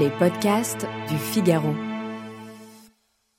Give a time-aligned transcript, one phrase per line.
[0.00, 1.74] Les podcasts du Figaro.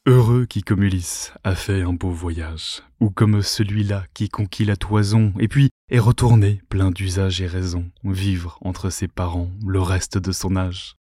[0.05, 4.75] Heureux qui, comme Ulysse, a fait un beau voyage, ou comme celui-là qui conquit la
[4.75, 10.19] toison, et puis est retourné, plein d'usage et raison, vivre entre ses parents le reste
[10.19, 10.95] de son âge.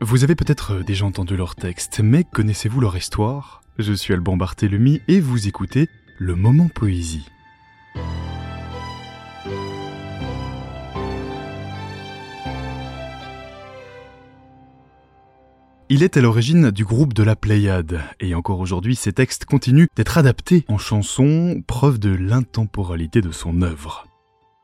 [0.00, 3.60] Vous avez peut-être déjà entendu leur texte, mais connaissez-vous leur histoire?
[3.78, 5.88] Je suis Alban Barthélemy et vous écoutez
[6.18, 7.26] Le Moment Poésie.
[15.88, 19.88] Il est à l'origine du groupe de la Pléiade, et encore aujourd'hui ses textes continuent
[19.96, 24.06] d'être adaptés en chansons, preuve de l'intemporalité de son œuvre.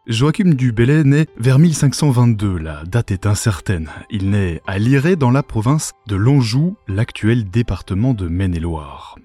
[0.06, 3.90] Joachim du Bellay naît vers 1522, la date est incertaine.
[4.10, 9.16] Il naît à Liré dans la province de l'Anjou, l'actuel département de Maine-et-Loire.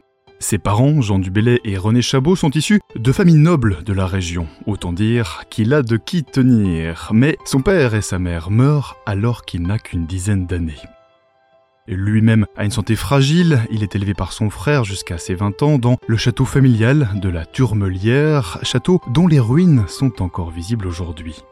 [0.44, 4.08] Ses parents, Jean du Bellay et René Chabot, sont issus de familles nobles de la
[4.08, 4.46] région.
[4.66, 7.12] Autant dire qu'il a de qui tenir.
[7.14, 10.82] Mais son père et sa mère meurent alors qu'il n'a qu'une dizaine d'années.
[11.87, 15.77] Lui-même a une santé fragile, il est élevé par son frère jusqu'à ses 20 ans
[15.77, 21.43] dans le château familial de la Turmelière, château dont les ruines sont encore visibles aujourd'hui.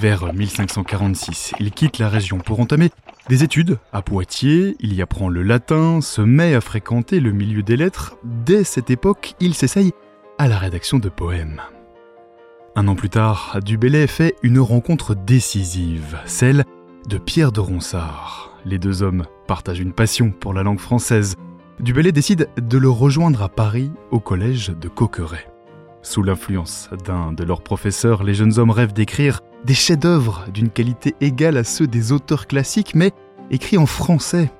[0.00, 2.90] Vers 1546, il quitte la région pour entamer
[3.28, 7.62] des études à Poitiers, il y apprend le latin, se met à fréquenter le milieu
[7.62, 8.16] des lettres.
[8.24, 9.92] Dès cette époque, il s'essaye
[10.38, 11.60] à la rédaction de poèmes.
[12.78, 16.66] Un an plus tard, Dubélé fait une rencontre décisive, celle
[17.08, 18.52] de Pierre de Ronsard.
[18.66, 21.36] Les deux hommes partagent une passion pour la langue française.
[21.80, 25.50] Dubélé décide de le rejoindre à Paris au collège de Coqueret.
[26.02, 31.14] Sous l'influence d'un de leurs professeurs, les jeunes hommes rêvent d'écrire des chefs-d'œuvre d'une qualité
[31.22, 33.12] égale à ceux des auteurs classiques, mais
[33.50, 34.52] écrits en français.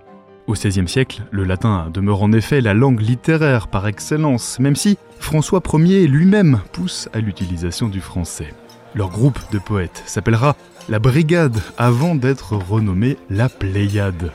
[0.46, 4.96] Au XVIe siècle, le latin demeure en effet la langue littéraire par excellence, même si
[5.18, 8.54] François Ier lui-même pousse à l'utilisation du français.
[8.94, 10.54] Leur groupe de poètes s'appellera
[10.88, 14.30] la Brigade avant d'être renommé la Pléiade.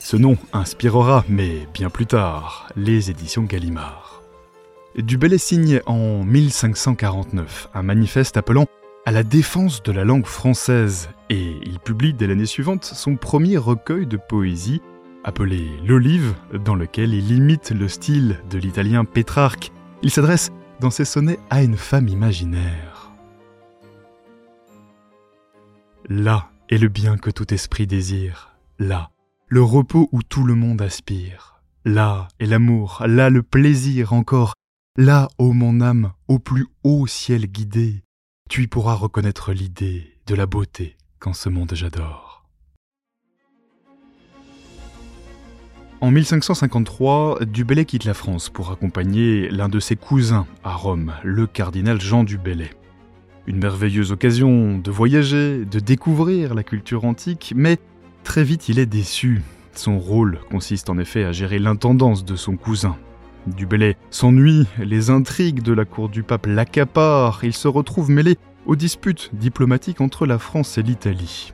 [0.00, 4.22] Ce nom inspirera, mais bien plus tard, les éditions Gallimard.
[4.96, 8.66] Dubellay signe en 1549 un manifeste appelant
[9.06, 13.56] à la défense de la langue française et il publie dès l'année suivante son premier
[13.56, 14.82] recueil de poésie
[15.24, 16.34] appelé L'Olive,
[16.64, 19.72] dans lequel il imite le style de l'italien Pétrarque.
[20.02, 20.50] Il s'adresse
[20.80, 23.12] dans ses sonnets à une femme imaginaire.
[26.08, 29.10] Là est le bien que tout esprit désire, là,
[29.46, 34.54] le repos où tout le monde aspire, là est l'amour, là le plaisir encore,
[34.96, 38.02] là, ô mon âme, au plus haut ciel guidé,
[38.48, 42.31] tu y pourras reconnaître l'idée de la beauté qu'en ce monde j'adore.
[46.02, 51.46] En 1553, Du quitte la France pour accompagner l'un de ses cousins à Rome, le
[51.46, 52.70] cardinal Jean du Bellay.
[53.46, 57.78] Une merveilleuse occasion de voyager, de découvrir la culture antique, mais
[58.24, 59.42] très vite il est déçu.
[59.74, 62.96] Son rôle consiste en effet à gérer l'intendance de son cousin.
[63.46, 63.68] Du
[64.10, 69.30] s'ennuie, les intrigues de la cour du pape l'accaparent, il se retrouve mêlé aux disputes
[69.34, 71.52] diplomatiques entre la France et l'Italie.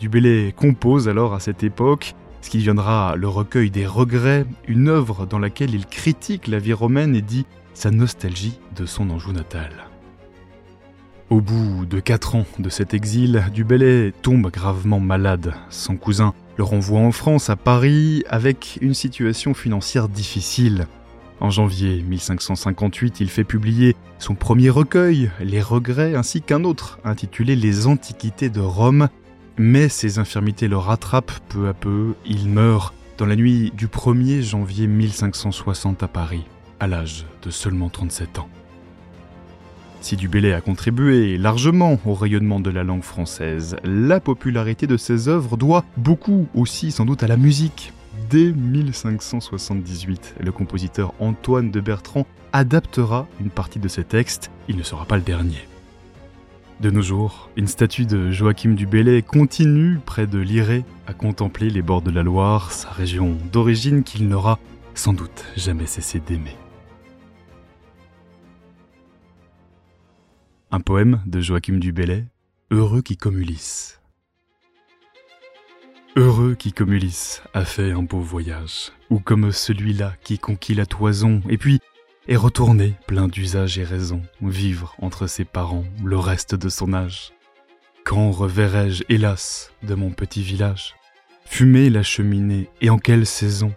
[0.00, 0.10] Du
[0.56, 5.38] compose alors à cette époque ce qui deviendra le recueil des regrets, une œuvre dans
[5.38, 9.70] laquelle il critique la vie romaine et dit sa nostalgie de son Anjou natal.
[11.30, 15.54] Au bout de quatre ans de cet exil, Du Bellay tombe gravement malade.
[15.68, 20.88] Son cousin le renvoie en France, à Paris, avec une situation financière difficile.
[21.38, 27.56] En janvier 1558, il fait publier son premier recueil, Les Regrets, ainsi qu'un autre intitulé
[27.56, 29.08] Les Antiquités de Rome,
[29.60, 34.40] mais ses infirmités le rattrapent peu à peu, il meurt dans la nuit du 1er
[34.40, 36.44] janvier 1560 à Paris,
[36.80, 38.48] à l'âge de seulement 37 ans.
[40.00, 45.28] Si Du a contribué largement au rayonnement de la langue française, la popularité de ses
[45.28, 47.92] œuvres doit beaucoup aussi sans doute à la musique.
[48.30, 54.82] Dès 1578, le compositeur Antoine de Bertrand adaptera une partie de ses textes, il ne
[54.82, 55.69] sera pas le dernier.
[56.80, 61.68] De nos jours, une statue de Joachim du Bellay continue près de Liré à contempler
[61.68, 64.58] les bords de la Loire, sa région d'origine qu'il n'aura
[64.94, 66.56] sans doute jamais cessé d'aimer.
[70.70, 72.24] Un poème de Joachim du Bellay,
[72.70, 74.00] Heureux qui comme Ulysse.
[76.16, 80.86] Heureux qui comme Ulysse a fait un beau voyage, ou comme celui-là qui conquit la
[80.86, 81.80] toison, et puis
[82.30, 87.32] et retourner, plein d'usage et raison, vivre entre ses parents le reste de son âge.
[88.04, 90.94] Quand reverrai-je, hélas, de mon petit village?
[91.44, 93.74] Fumer la cheminée, et en quelle saison?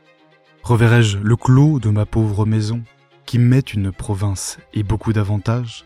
[0.61, 2.83] Reverrai-je le clos de ma pauvre maison
[3.25, 5.85] qui mettent une province et beaucoup d'avantages?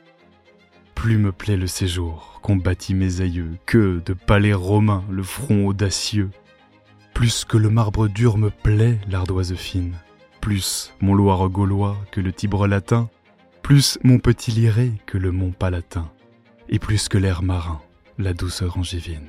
[0.93, 5.67] Plus me plaît le séjour qu'ont bâti mes aïeux que de palais romains le front
[5.67, 6.31] audacieux.
[7.13, 9.95] Plus que le marbre dur me plaît l'ardoise fine,
[10.47, 13.09] plus mon Loire gaulois que le Tibre latin,
[13.63, 16.09] plus mon petit liré que le mont palatin,
[16.69, 17.81] et plus que l'air marin,
[18.17, 19.27] la douceur angévine.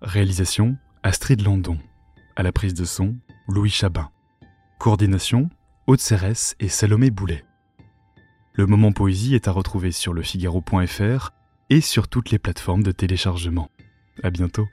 [0.00, 1.78] Réalisation Astrid Landon.
[2.36, 3.16] À la prise de son,
[3.48, 4.08] Louis Chabin.
[4.78, 5.50] Coordination
[5.86, 7.44] Aude Cérès et Salomé Boulet.
[8.52, 11.30] Le moment poésie est à retrouver sur lefigaro.fr
[11.70, 13.70] et sur toutes les plateformes de téléchargement.
[14.22, 14.66] À bientôt.